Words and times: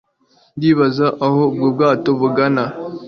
Ndibaza 0.57 1.07
aho 1.25 1.39
ubwo 1.49 1.65
bwato 1.75 2.09
bugana 2.19 2.63